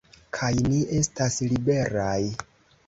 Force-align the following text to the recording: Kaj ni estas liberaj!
Kaj 0.37 0.49
ni 0.69 0.81
estas 1.01 1.39
liberaj! 1.53 2.19